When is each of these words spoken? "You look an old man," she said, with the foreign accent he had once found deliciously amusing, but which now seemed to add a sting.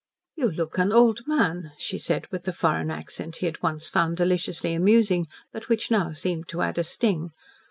"You 0.35 0.49
look 0.49 0.79
an 0.79 0.91
old 0.91 1.27
man," 1.27 1.73
she 1.77 1.99
said, 1.99 2.25
with 2.31 2.45
the 2.45 2.53
foreign 2.53 2.89
accent 2.89 3.35
he 3.35 3.45
had 3.45 3.61
once 3.61 3.87
found 3.87 4.17
deliciously 4.17 4.73
amusing, 4.73 5.27
but 5.53 5.69
which 5.69 5.91
now 5.91 6.11
seemed 6.11 6.47
to 6.47 6.63
add 6.63 6.79
a 6.79 6.83
sting. 6.83 7.29